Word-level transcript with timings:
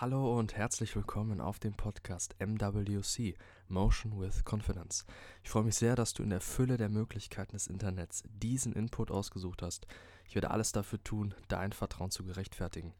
Hallo 0.00 0.38
und 0.38 0.54
herzlich 0.54 0.94
willkommen 0.94 1.40
auf 1.40 1.58
dem 1.58 1.74
Podcast 1.74 2.36
MWC 2.38 3.34
Motion 3.66 4.20
with 4.20 4.44
Confidence. 4.48 5.04
Ich 5.42 5.50
freue 5.50 5.64
mich 5.64 5.74
sehr, 5.74 5.96
dass 5.96 6.14
du 6.14 6.22
in 6.22 6.30
der 6.30 6.40
Fülle 6.40 6.76
der 6.76 6.88
Möglichkeiten 6.88 7.56
des 7.56 7.66
Internets 7.66 8.22
diesen 8.28 8.74
Input 8.74 9.10
ausgesucht 9.10 9.60
hast. 9.60 9.88
Ich 10.28 10.36
werde 10.36 10.52
alles 10.52 10.70
dafür 10.70 11.02
tun, 11.02 11.34
dein 11.48 11.72
Vertrauen 11.72 12.12
zu 12.12 12.22
gerechtfertigen. 12.22 12.94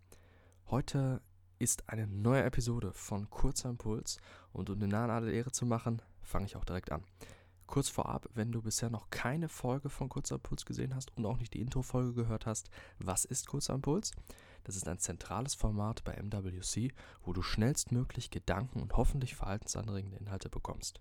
Heute 0.72 1.22
ist 1.60 1.88
eine 1.88 2.08
neue 2.08 2.42
Episode 2.42 2.92
von 2.92 3.30
Kurzer 3.30 3.70
Impuls 3.70 4.18
und 4.52 4.68
um 4.68 4.80
den 4.80 4.90
Nahen 4.90 5.10
alle 5.10 5.30
Ehre 5.30 5.52
zu 5.52 5.66
machen, 5.66 6.02
fange 6.20 6.46
ich 6.46 6.56
auch 6.56 6.64
direkt 6.64 6.90
an. 6.90 7.04
Kurz 7.68 7.88
vorab, 7.88 8.28
wenn 8.34 8.50
du 8.50 8.60
bisher 8.60 8.90
noch 8.90 9.08
keine 9.10 9.48
Folge 9.48 9.88
von 9.88 10.08
Kurzer 10.08 10.34
Impuls 10.34 10.66
gesehen 10.66 10.96
hast 10.96 11.16
und 11.16 11.26
auch 11.26 11.38
nicht 11.38 11.54
die 11.54 11.60
Intro-Folge 11.60 12.14
gehört 12.14 12.44
hast, 12.44 12.70
was 12.98 13.24
ist 13.24 13.46
Kurzer 13.46 13.74
Impuls? 13.74 14.10
Das 14.64 14.76
ist 14.76 14.88
ein 14.88 14.98
zentrales 14.98 15.54
Format 15.54 16.04
bei 16.04 16.14
MWC, 16.14 16.92
wo 17.24 17.32
du 17.32 17.42
schnellstmöglich 17.42 18.30
Gedanken 18.30 18.80
und 18.80 18.96
hoffentlich 18.96 19.34
verhaltensanregende 19.34 20.18
Inhalte 20.18 20.48
bekommst. 20.48 21.00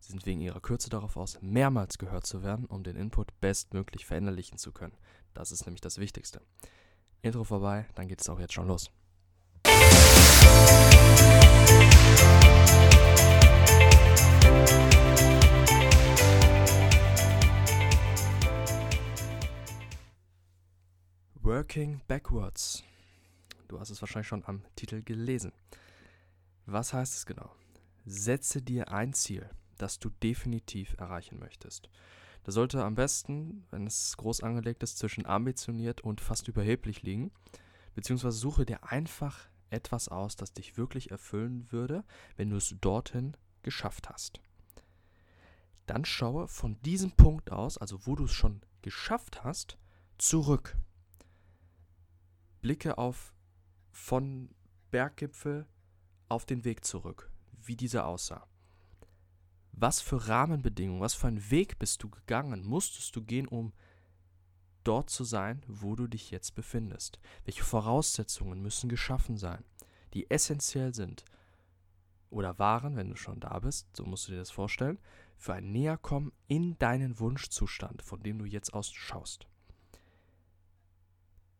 Sie 0.00 0.12
sind 0.12 0.26
wegen 0.26 0.40
ihrer 0.40 0.60
Kürze 0.60 0.90
darauf 0.90 1.16
aus, 1.16 1.38
mehrmals 1.40 1.96
gehört 1.96 2.26
zu 2.26 2.42
werden, 2.42 2.66
um 2.66 2.82
den 2.82 2.96
Input 2.96 3.40
bestmöglich 3.40 4.04
verinnerlichen 4.04 4.58
zu 4.58 4.72
können. 4.72 4.96
Das 5.32 5.52
ist 5.52 5.64
nämlich 5.64 5.80
das 5.80 5.98
Wichtigste. 5.98 6.42
Intro 7.22 7.44
vorbei, 7.44 7.86
dann 7.94 8.08
geht 8.08 8.20
es 8.20 8.28
auch 8.28 8.40
jetzt 8.40 8.52
schon 8.52 8.66
los. 8.66 8.90
Working 21.72 22.02
Backwards. 22.06 22.82
Du 23.68 23.80
hast 23.80 23.88
es 23.88 24.02
wahrscheinlich 24.02 24.28
schon 24.28 24.44
am 24.44 24.62
Titel 24.76 25.00
gelesen. 25.02 25.52
Was 26.66 26.92
heißt 26.92 27.14
es 27.14 27.24
genau? 27.24 27.50
Setze 28.04 28.60
dir 28.60 28.92
ein 28.92 29.14
Ziel, 29.14 29.48
das 29.78 29.98
du 29.98 30.10
definitiv 30.10 30.94
erreichen 30.98 31.38
möchtest. 31.38 31.88
Das 32.44 32.56
sollte 32.56 32.84
am 32.84 32.94
besten, 32.94 33.64
wenn 33.70 33.86
es 33.86 34.18
groß 34.18 34.42
angelegt 34.42 34.82
ist, 34.82 34.98
zwischen 34.98 35.24
ambitioniert 35.24 36.02
und 36.02 36.20
fast 36.20 36.46
überheblich 36.46 37.04
liegen. 37.04 37.30
Beziehungsweise 37.94 38.36
suche 38.36 38.66
dir 38.66 38.84
einfach 38.84 39.48
etwas 39.70 40.08
aus, 40.08 40.36
das 40.36 40.52
dich 40.52 40.76
wirklich 40.76 41.10
erfüllen 41.10 41.72
würde, 41.72 42.04
wenn 42.36 42.50
du 42.50 42.56
es 42.56 42.76
dorthin 42.82 43.34
geschafft 43.62 44.10
hast. 44.10 44.42
Dann 45.86 46.04
schaue 46.04 46.48
von 46.48 46.78
diesem 46.82 47.12
Punkt 47.12 47.50
aus, 47.50 47.78
also 47.78 48.06
wo 48.06 48.14
du 48.14 48.24
es 48.24 48.32
schon 48.32 48.60
geschafft 48.82 49.42
hast, 49.42 49.78
zurück 50.18 50.76
blicke 52.62 52.96
auf 52.96 53.34
von 53.90 54.48
Berggipfel 54.90 55.66
auf 56.28 56.46
den 56.46 56.64
Weg 56.64 56.84
zurück, 56.84 57.30
wie 57.60 57.76
dieser 57.76 58.06
aussah. 58.06 58.46
Was 59.72 60.00
für 60.00 60.28
Rahmenbedingungen, 60.28 61.00
was 61.00 61.14
für 61.14 61.26
einen 61.26 61.50
Weg 61.50 61.78
bist 61.78 62.02
du 62.02 62.08
gegangen, 62.08 62.64
musstest 62.64 63.14
du 63.16 63.22
gehen, 63.22 63.48
um 63.48 63.72
dort 64.84 65.10
zu 65.10 65.24
sein, 65.24 65.62
wo 65.66 65.96
du 65.96 66.06
dich 66.06 66.30
jetzt 66.30 66.54
befindest? 66.54 67.18
Welche 67.44 67.64
Voraussetzungen 67.64 68.62
müssen 68.62 68.88
geschaffen 68.88 69.36
sein, 69.36 69.64
die 70.14 70.30
essentiell 70.30 70.94
sind 70.94 71.24
oder 72.30 72.58
waren, 72.58 72.96
wenn 72.96 73.10
du 73.10 73.16
schon 73.16 73.40
da 73.40 73.58
bist, 73.58 73.88
so 73.96 74.04
musst 74.04 74.28
du 74.28 74.32
dir 74.32 74.38
das 74.38 74.50
vorstellen, 74.50 74.98
für 75.36 75.54
ein 75.54 75.72
Näherkommen 75.72 76.32
in 76.48 76.78
deinen 76.78 77.18
Wunschzustand, 77.18 78.02
von 78.02 78.22
dem 78.22 78.38
du 78.38 78.44
jetzt 78.44 78.72
aus 78.72 78.92
schaust? 78.92 79.48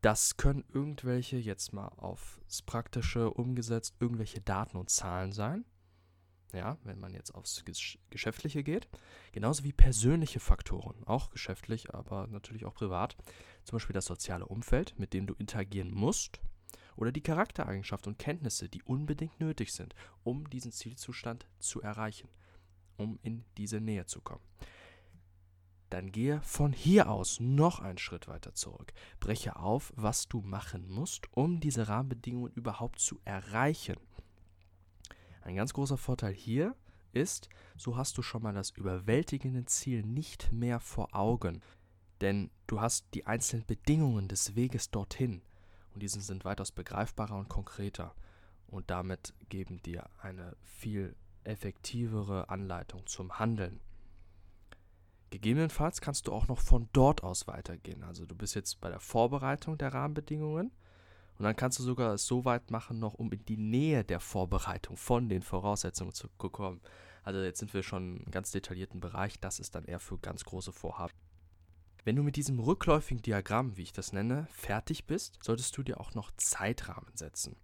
Das 0.02 0.36
können 0.36 0.64
irgendwelche, 0.74 1.36
jetzt 1.36 1.72
mal 1.72 1.86
aufs 1.96 2.60
Praktische 2.62 3.30
umgesetzt, 3.30 3.94
irgendwelche 4.00 4.40
Daten 4.40 4.76
und 4.76 4.90
Zahlen 4.90 5.30
sein. 5.30 5.64
Ja, 6.52 6.76
wenn 6.82 6.98
man 6.98 7.14
jetzt 7.14 7.30
aufs 7.34 7.64
Geschäftliche 8.10 8.64
geht. 8.64 8.88
Genauso 9.30 9.62
wie 9.62 9.72
persönliche 9.72 10.40
Faktoren, 10.40 11.02
auch 11.04 11.30
geschäftlich, 11.30 11.94
aber 11.94 12.26
natürlich 12.26 12.66
auch 12.66 12.74
privat. 12.74 13.16
Zum 13.62 13.76
Beispiel 13.76 13.94
das 13.94 14.06
soziale 14.06 14.44
Umfeld, 14.44 14.98
mit 14.98 15.14
dem 15.14 15.26
du 15.26 15.34
interagieren 15.34 15.92
musst. 15.92 16.40
Oder 16.96 17.12
die 17.12 17.22
Charaktereigenschaften 17.22 18.12
und 18.12 18.18
Kenntnisse, 18.18 18.68
die 18.68 18.82
unbedingt 18.82 19.38
nötig 19.38 19.72
sind, 19.72 19.94
um 20.24 20.50
diesen 20.50 20.72
Zielzustand 20.72 21.46
zu 21.60 21.80
erreichen, 21.80 22.28
um 22.96 23.20
in 23.22 23.44
diese 23.56 23.80
Nähe 23.80 24.04
zu 24.06 24.20
kommen 24.20 24.44
dann 25.92 26.10
gehe 26.10 26.40
von 26.42 26.72
hier 26.72 27.10
aus 27.10 27.38
noch 27.38 27.80
einen 27.80 27.98
Schritt 27.98 28.26
weiter 28.26 28.54
zurück. 28.54 28.92
Breche 29.20 29.56
auf, 29.56 29.92
was 29.94 30.26
du 30.26 30.40
machen 30.40 30.88
musst, 30.88 31.26
um 31.32 31.60
diese 31.60 31.88
Rahmenbedingungen 31.88 32.52
überhaupt 32.54 32.98
zu 32.98 33.20
erreichen. 33.24 33.96
Ein 35.42 35.56
ganz 35.56 35.74
großer 35.74 35.98
Vorteil 35.98 36.32
hier 36.32 36.74
ist, 37.12 37.50
so 37.76 37.96
hast 37.96 38.16
du 38.16 38.22
schon 38.22 38.42
mal 38.42 38.54
das 38.54 38.70
überwältigende 38.70 39.66
Ziel 39.66 40.02
nicht 40.02 40.50
mehr 40.50 40.80
vor 40.80 41.14
Augen. 41.14 41.60
Denn 42.22 42.50
du 42.66 42.80
hast 42.80 43.06
die 43.12 43.26
einzelnen 43.26 43.66
Bedingungen 43.66 44.28
des 44.28 44.54
Weges 44.54 44.90
dorthin 44.90 45.42
und 45.92 46.02
diese 46.02 46.22
sind 46.22 46.46
weitaus 46.46 46.72
begreifbarer 46.72 47.36
und 47.36 47.48
konkreter 47.48 48.14
und 48.66 48.88
damit 48.88 49.34
geben 49.50 49.82
dir 49.82 50.08
eine 50.22 50.56
viel 50.64 51.14
effektivere 51.44 52.48
Anleitung 52.48 53.06
zum 53.06 53.38
Handeln. 53.38 53.80
Gegebenenfalls 55.32 56.02
kannst 56.02 56.26
du 56.26 56.32
auch 56.32 56.46
noch 56.46 56.58
von 56.58 56.90
dort 56.92 57.22
aus 57.22 57.46
weitergehen. 57.46 58.04
Also 58.04 58.26
du 58.26 58.34
bist 58.34 58.54
jetzt 58.54 58.82
bei 58.82 58.90
der 58.90 59.00
Vorbereitung 59.00 59.78
der 59.78 59.94
Rahmenbedingungen 59.94 60.70
und 61.38 61.44
dann 61.44 61.56
kannst 61.56 61.78
du 61.78 61.82
sogar 61.82 62.18
so 62.18 62.44
weit 62.44 62.70
machen, 62.70 62.98
noch 62.98 63.14
um 63.14 63.32
in 63.32 63.42
die 63.46 63.56
Nähe 63.56 64.04
der 64.04 64.20
Vorbereitung 64.20 64.98
von 64.98 65.30
den 65.30 65.40
Voraussetzungen 65.40 66.12
zu 66.12 66.28
kommen. 66.28 66.82
Also 67.22 67.40
jetzt 67.40 67.60
sind 67.60 67.72
wir 67.72 67.82
schon 67.82 68.18
im 68.18 68.30
ganz 68.30 68.50
detaillierten 68.50 69.00
Bereich, 69.00 69.40
das 69.40 69.58
ist 69.58 69.74
dann 69.74 69.86
eher 69.86 70.00
für 70.00 70.18
ganz 70.18 70.44
große 70.44 70.70
Vorhaben. 70.70 71.14
Wenn 72.04 72.16
du 72.16 72.22
mit 72.22 72.36
diesem 72.36 72.58
rückläufigen 72.58 73.22
Diagramm, 73.22 73.78
wie 73.78 73.84
ich 73.84 73.94
das 73.94 74.12
nenne, 74.12 74.48
fertig 74.50 75.06
bist, 75.06 75.42
solltest 75.42 75.74
du 75.78 75.82
dir 75.82 75.98
auch 75.98 76.12
noch 76.12 76.30
Zeitrahmen 76.36 77.16
setzen. 77.16 77.56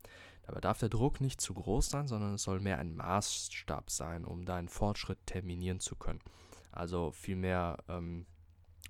Dabei 0.47 0.63
darf 0.63 0.79
der 0.79 0.89
Druck 0.89 1.21
nicht 1.21 1.43
zu 1.43 1.53
groß 1.53 1.91
sein, 1.91 2.09
sondern 2.09 2.33
es 2.33 2.45
soll 2.45 2.61
mehr 2.61 2.79
ein 2.79 2.97
Maßstab 2.97 3.91
sein, 3.91 4.25
um 4.25 4.47
deinen 4.47 4.71
Fortschritt 4.71 5.19
terminieren 5.27 5.81
zu 5.81 5.97
können. 5.97 6.21
Also 6.79 7.11
vielmehr 7.11 7.77
ähm, 7.89 8.25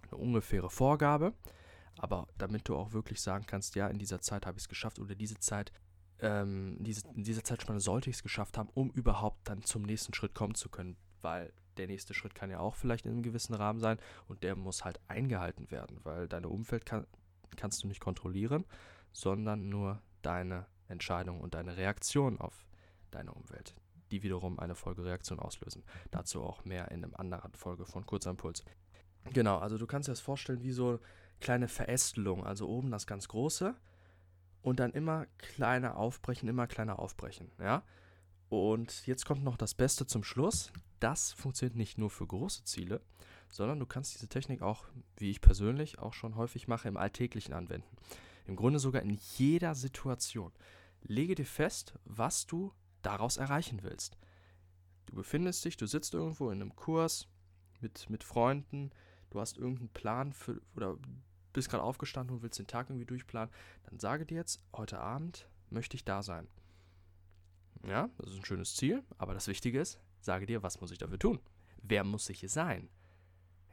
eine 0.03 0.21
ungefähre 0.21 0.69
Vorgabe, 0.69 1.33
aber 1.97 2.29
damit 2.37 2.69
du 2.69 2.77
auch 2.77 2.93
wirklich 2.93 3.21
sagen 3.21 3.47
kannst, 3.47 3.77
ja, 3.77 3.89
in 3.89 3.99
dieser 3.99 4.21
Zeit 4.21 4.45
habe 4.45 4.59
ich 4.59 4.65
es 4.65 4.69
geschafft 4.69 4.99
oder 4.99 5.15
diese 5.15 5.39
Zeit, 5.39 5.73
ähm, 6.21 6.77
diese, 6.81 7.09
in 7.15 7.25
dieser 7.25 7.43
Zeitspanne 7.43 7.81
sollte 7.81 8.11
ich 8.11 8.17
es 8.17 8.23
geschafft 8.23 8.59
haben, 8.59 8.69
um 8.75 8.91
überhaupt 8.91 9.49
dann 9.49 9.63
zum 9.63 9.83
nächsten 9.83 10.13
Schritt 10.13 10.35
kommen 10.35 10.55
zu 10.55 10.69
können, 10.69 10.99
weil 11.23 11.51
der 11.79 11.87
nächste 11.87 12.13
Schritt 12.13 12.35
kann 12.35 12.51
ja 12.51 12.61
auch 12.61 12.75
vielleicht 12.75 13.07
in 13.07 13.13
einem 13.13 13.23
gewissen 13.23 13.55
Rahmen 13.55 13.81
sein 13.81 13.99
und 14.27 14.43
der 14.43 14.55
muss 14.55 14.85
halt 14.85 15.01
eingehalten 15.09 15.71
werden, 15.71 15.99
weil 16.03 16.29
deine 16.29 16.49
Umfeld 16.51 16.85
kann, 16.85 17.07
kannst 17.57 17.83
du 17.83 17.89
nicht 17.89 18.01
kontrollieren, 18.01 18.67
sondern 19.13 19.71
nur 19.71 20.03
deine 20.21 20.67
Entscheidung 20.89 21.41
und 21.41 21.55
deine 21.55 21.79
Reaktion 21.79 22.39
auf 22.39 22.67
deine 23.11 23.33
Umwelt 23.33 23.75
die 24.11 24.23
wiederum 24.23 24.59
eine 24.59 24.75
Folgereaktion 24.75 25.39
auslösen. 25.39 25.85
Dazu 26.11 26.43
auch 26.43 26.65
mehr 26.65 26.91
in 26.91 27.05
einer 27.05 27.19
anderen 27.19 27.55
Folge 27.55 27.85
von 27.85 28.07
Kurzimpuls. 28.07 28.65
Genau, 29.33 29.59
also 29.59 29.79
du 29.79 29.87
kannst 29.87 30.09
dir 30.09 30.13
das 30.13 30.21
vorstellen 30.21 30.63
wie 30.63 30.73
so 30.73 31.01
kleine 31.41 31.69
Verästelung, 31.69 32.45
also 32.45 32.69
oben 32.69 32.91
das 32.91 33.07
ganz 33.07 33.29
große 33.29 33.75
und 34.63 34.81
dann 34.81 34.93
immer 34.93 35.27
kleiner 35.39 35.97
aufbrechen, 35.97 36.49
immer 36.49 36.67
kleiner 36.67 36.99
aufbrechen, 36.99 37.51
ja? 37.59 37.83
Und 38.49 39.07
jetzt 39.07 39.27
kommt 39.27 39.45
noch 39.45 39.59
das 39.59 39.75
Beste 39.75 40.07
zum 40.07 40.25
Schluss. 40.25 40.73
Das 41.01 41.33
funktioniert 41.33 41.77
nicht 41.77 41.99
nur 41.99 42.09
für 42.09 42.27
große 42.27 42.65
Ziele, 42.65 43.03
sondern 43.51 43.79
du 43.79 43.87
kannst 43.87 44.15
diese 44.15 44.29
Technik 44.29 44.63
auch, 44.63 44.87
wie 45.17 45.31
ich 45.31 45.43
persönlich 45.43 45.99
auch 45.99 46.15
schon 46.15 46.35
häufig 46.35 46.67
mache, 46.67 46.89
im 46.89 46.97
Alltäglichen 46.97 47.53
anwenden. 47.53 47.97
Im 48.47 48.57
Grunde 48.57 48.79
sogar 48.79 49.03
in 49.03 49.19
jeder 49.37 49.75
Situation. 49.75 50.53
Lege 51.03 51.35
dir 51.35 51.45
fest, 51.45 51.93
was 52.05 52.47
du 52.47 52.73
daraus 53.09 53.39
erreichen 53.39 53.83
willst. 53.83 54.19
Du 55.07 55.15
befindest 55.15 55.65
dich, 55.65 55.79
du 55.79 55.87
sitzt 55.87 56.13
irgendwo 56.13 56.51
in 56.51 56.61
einem 56.61 56.77
Kurs 56.77 57.27
mit, 57.81 58.11
mit 58.11 58.23
Freunden, 58.23 58.91
du 59.31 59.41
hast 59.41 59.57
irgendeinen 59.57 59.89
Plan 59.89 60.35
für, 60.35 60.61
oder 60.77 60.99
bist 61.55 61.71
gerade 61.71 61.83
aufgestanden 61.83 62.37
und 62.37 62.43
willst 62.43 62.59
den 62.59 62.67
Tag 62.67 62.91
irgendwie 62.91 63.07
durchplanen, 63.07 63.53
dann 63.85 63.99
sage 63.99 64.27
dir 64.27 64.37
jetzt, 64.37 64.63
heute 64.77 64.99
Abend 65.01 65.49
möchte 65.71 65.97
ich 65.97 66.05
da 66.05 66.23
sein. 66.23 66.49
Ja, 67.87 68.11
das 68.19 68.31
ist 68.31 68.37
ein 68.37 68.45
schönes 68.45 68.77
Ziel, 68.77 69.03
aber 69.17 69.33
das 69.33 69.49
Wichtige 69.49 69.81
ist, 69.81 69.99
sage 70.21 70.45
dir, 70.45 70.63
was 70.63 70.83
muss 70.83 70.91
ich 70.91 70.99
dafür 70.99 71.19
tun? 71.19 71.41
Wer 71.83 72.05
muss 72.05 72.29
ich 72.29 72.45
sein? 72.51 72.91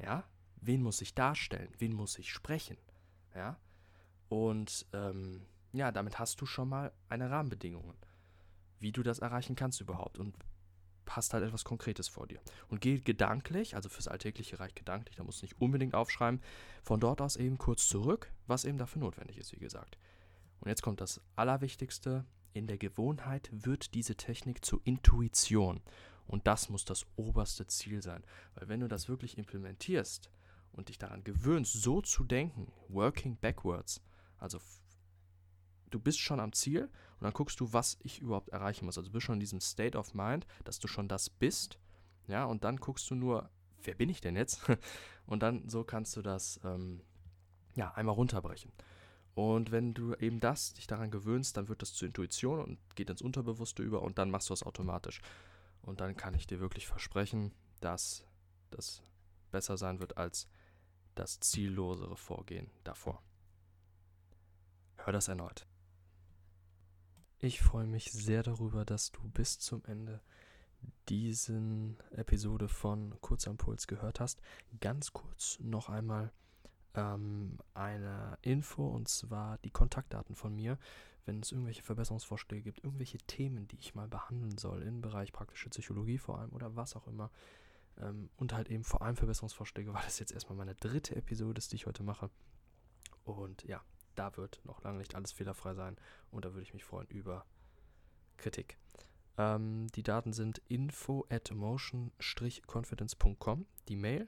Ja, 0.02 0.24
wen 0.62 0.82
muss 0.82 1.02
ich 1.02 1.14
darstellen? 1.14 1.74
Wen 1.78 1.94
muss 1.94 2.18
ich 2.18 2.32
sprechen? 2.32 2.78
Ja, 3.36 3.60
und 4.30 4.86
ähm, 4.94 5.46
ja, 5.74 5.92
damit 5.92 6.20
hast 6.20 6.40
du 6.40 6.46
schon 6.46 6.70
mal 6.70 6.94
eine 7.10 7.30
Rahmenbedingungen 7.30 7.98
wie 8.86 8.92
du 8.92 9.02
das 9.02 9.18
erreichen 9.18 9.56
kannst 9.56 9.82
überhaupt 9.82 10.20
und 10.20 10.36
hast 11.08 11.34
halt 11.34 11.44
etwas 11.44 11.64
Konkretes 11.64 12.08
vor 12.08 12.28
dir. 12.28 12.40
Und 12.68 12.82
geh 12.82 13.00
gedanklich, 13.00 13.76
also 13.76 13.90
fürs 13.90 14.08
Alltägliche 14.08 14.60
reicht 14.60 14.76
gedanklich, 14.76 15.16
da 15.16 15.24
musst 15.24 15.42
du 15.42 15.46
nicht 15.46 15.60
unbedingt 15.60 15.96
aufschreiben, 15.96 16.40
von 16.84 17.00
dort 17.00 17.20
aus 17.20 17.36
eben 17.36 17.58
kurz 17.58 17.88
zurück, 17.88 18.32
was 18.46 18.64
eben 18.64 18.78
dafür 18.78 19.02
notwendig 19.02 19.40
ist, 19.40 19.54
wie 19.54 19.60
gesagt. 19.60 19.98
Und 20.60 20.70
jetzt 20.70 20.84
kommt 20.84 21.02
das 21.02 21.20
Allerwichtigste 21.36 22.26
in 22.54 22.68
der 22.68 22.78
Gewohnheit 22.78 23.50
wird 23.52 23.96
diese 23.96 24.16
Technik 24.18 24.64
zur 24.64 24.82
Intuition. 24.84 25.82
Und 26.28 26.46
das 26.46 26.70
muss 26.70 26.86
das 26.86 27.08
oberste 27.16 27.66
Ziel 27.66 28.04
sein. 28.04 28.24
Weil 28.54 28.70
wenn 28.70 28.82
du 28.82 28.88
das 28.88 29.10
wirklich 29.10 29.40
implementierst 29.40 30.30
und 30.74 30.90
dich 30.90 31.00
daran 31.00 31.24
gewöhnst, 31.24 31.74
so 31.74 32.02
zu 32.02 32.24
denken, 32.24 32.72
working 32.90 33.36
backwards, 33.38 34.04
also 34.38 34.60
du 35.96 36.00
bist 36.00 36.20
schon 36.20 36.42
am 36.42 36.52
Ziel 36.52 36.84
und 36.84 37.24
dann 37.24 37.34
guckst 37.34 37.60
du, 37.62 37.72
was 37.72 37.98
ich 38.04 38.20
überhaupt 38.20 38.50
erreichen 38.50 38.86
muss. 38.86 38.98
Also 38.98 39.10
du 39.10 39.14
bist 39.14 39.26
schon 39.26 39.36
in 39.36 39.40
diesem 39.40 39.62
State 39.62 39.98
of 39.98 40.14
Mind, 40.14 40.46
dass 40.66 40.80
du 40.80 40.88
schon 40.88 41.08
das 41.08 41.30
bist, 41.30 41.80
ja, 42.28 42.46
und 42.46 42.64
dann 42.64 42.78
guckst 42.78 43.10
du 43.10 43.16
nur, 43.16 43.50
wer 43.84 43.96
bin 43.96 44.10
ich 44.10 44.20
denn 44.20 44.36
jetzt? 44.36 44.62
und 45.26 45.42
dann 45.42 45.70
so 45.70 45.84
kannst 45.84 46.18
du 46.18 46.22
das 46.22 46.60
ähm, 46.64 47.02
ja 47.76 47.94
einmal 47.94 48.16
runterbrechen. 48.16 48.72
Und 49.36 49.72
wenn 49.72 49.94
du 49.94 50.16
eben 50.16 50.40
das 50.40 50.74
dich 50.74 50.88
daran 50.88 51.12
gewöhnst, 51.12 51.58
dann 51.58 51.68
wird 51.68 51.82
das 51.82 51.94
zur 51.94 52.08
Intuition 52.08 52.62
und 52.62 52.78
geht 52.96 53.10
ins 53.10 53.22
Unterbewusste 53.22 53.84
über 53.84 54.02
und 54.02 54.18
dann 54.18 54.32
machst 54.32 54.50
du 54.50 54.54
das 54.54 54.64
automatisch. 54.64 55.22
Und 55.82 56.02
dann 56.02 56.18
kann 56.18 56.34
ich 56.34 56.48
dir 56.48 56.60
wirklich 56.60 56.88
versprechen, 56.88 57.54
dass 57.80 58.26
das 58.72 59.02
besser 59.52 59.78
sein 59.78 60.00
wird 60.00 60.18
als 60.18 60.48
das 61.16 61.40
ziellosere 61.40 62.18
Vorgehen 62.18 62.70
davor. 62.84 63.22
Hör 64.98 65.14
das 65.14 65.28
erneut. 65.28 65.68
Ich 67.46 67.62
freue 67.62 67.86
mich 67.86 68.12
sehr 68.12 68.42
darüber, 68.42 68.86
dass 68.86 69.12
du 69.12 69.22
bis 69.22 69.60
zum 69.60 69.86
Ende 69.86 70.20
diesen 71.10 71.96
Episode 72.10 72.68
von 72.68 73.14
Kurzimpuls 73.22 73.86
gehört 73.86 74.20
hast. 74.20 74.42
Ganz 74.82 75.14
kurz 75.14 75.60
noch 75.60 75.88
einmal 75.88 76.32
ähm, 76.96 77.60
eine 77.76 78.40
Info 78.42 78.88
und 78.88 79.10
zwar 79.10 79.60
die 79.60 79.70
Kontaktdaten 79.70 80.34
von 80.34 80.56
mir. 80.56 80.80
Wenn 81.26 81.40
es 81.40 81.52
irgendwelche 81.52 81.84
Verbesserungsvorschläge 81.84 82.64
gibt, 82.64 82.84
irgendwelche 82.84 83.20
Themen, 83.20 83.68
die 83.68 83.78
ich 83.78 83.94
mal 83.94 84.08
behandeln 84.08 84.58
soll, 84.58 84.82
im 84.82 85.02
Bereich 85.02 85.32
praktische 85.32 85.70
Psychologie 85.70 86.18
vor 86.18 86.40
allem 86.40 86.52
oder 86.52 86.76
was 86.76 86.96
auch 86.96 87.06
immer. 87.06 87.30
Ähm, 88.02 88.32
und 88.38 88.54
halt 88.54 88.70
eben 88.70 88.84
vor 88.84 89.04
allem 89.04 89.18
Verbesserungsvorschläge, 89.18 89.94
weil 89.94 90.06
das 90.06 90.18
jetzt 90.18 90.32
erstmal 90.32 90.58
meine 90.58 90.74
dritte 90.74 91.16
Episode 91.16 91.60
ist, 91.60 91.74
die 91.74 91.76
ich 91.76 91.86
heute 91.86 92.02
mache. 92.02 92.32
Und 93.24 93.64
ja, 93.66 93.84
da 94.16 94.36
wird 94.38 94.62
noch 94.64 94.84
lange 94.84 95.00
nicht 95.00 95.16
alles 95.16 95.32
fehlerfrei 95.32 95.74
sein 95.74 95.98
und 96.32 96.46
da 96.46 96.54
würde 96.54 96.64
ich 96.64 96.74
mich 96.74 96.84
freuen 96.84 97.08
über 97.08 97.46
Kritik. 98.38 98.78
Ähm, 99.38 99.88
die 99.96 100.04
Daten 100.04 100.34
sind 100.34 100.62
info 100.68 101.26
at 101.30 101.52
motion-confidence.com, 101.52 103.66
die 103.88 103.96
Mail 103.96 104.28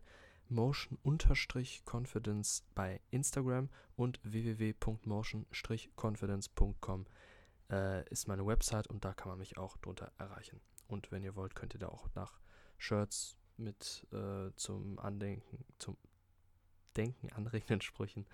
motion-confidence 0.49 2.63
bei 2.73 3.01
Instagram 3.11 3.69
und 3.95 4.19
www.motion-confidence.com 4.23 7.05
äh, 7.69 8.09
ist 8.09 8.27
meine 8.27 8.43
Website 8.45 8.87
und 8.87 9.05
da 9.05 9.13
kann 9.13 9.29
man 9.29 9.37
mich 9.39 9.57
auch 9.57 9.77
drunter 9.77 10.11
erreichen. 10.17 10.59
Und 10.87 11.11
wenn 11.11 11.23
ihr 11.23 11.35
wollt, 11.35 11.55
könnt 11.55 11.73
ihr 11.73 11.79
da 11.79 11.87
auch 11.89 12.07
nach 12.15 12.39
Shirts 12.77 13.35
mit 13.57 14.07
äh, 14.11 14.51
zum 14.55 14.99
Andenken, 14.99 15.65
zum 15.79 15.97
Denken 16.95 17.31
anregenden 17.33 17.81
Sprüchen 17.81 18.25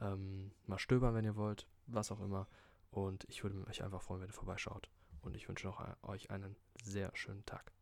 ähm, 0.00 0.52
mal 0.66 0.78
stöbern, 0.78 1.14
wenn 1.14 1.24
ihr 1.24 1.36
wollt, 1.36 1.66
was 1.86 2.10
auch 2.10 2.20
immer. 2.20 2.48
Und 2.90 3.24
ich 3.28 3.42
würde 3.42 3.56
mich 3.56 3.82
einfach 3.82 4.02
freuen, 4.02 4.22
wenn 4.22 4.30
ihr 4.30 4.34
vorbeischaut. 4.34 4.88
Und 5.22 5.36
ich 5.36 5.48
wünsche 5.48 5.66
noch 5.66 5.82
euch 6.02 6.30
einen 6.30 6.56
sehr 6.82 7.10
schönen 7.14 7.44
Tag. 7.44 7.72